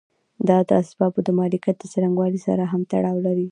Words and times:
دا 0.47 0.57
د 0.69 0.71
اسبابو 0.81 1.19
د 1.25 1.29
مالکیت 1.39 1.77
له 1.79 1.87
څرنګوالي 1.93 2.39
سره 2.47 2.63
هم 2.71 2.81
تړاو 2.91 3.17
لري. 3.27 3.47